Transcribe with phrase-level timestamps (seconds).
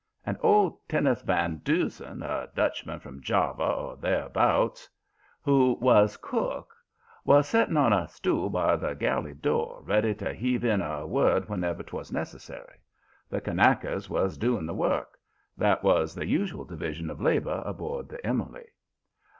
[0.25, 4.89] And old Teunis Van Doozen, a Dutchman from Java or thereabouts,
[5.43, 6.73] who was cook,
[7.23, 11.47] was setting on a stool by the galley door ready to heave in a word
[11.47, 12.79] whenever 'twas necessary.
[13.29, 15.19] The Kanakas was doing the work.
[15.55, 18.69] That was the usual division of labor aboard the Emily.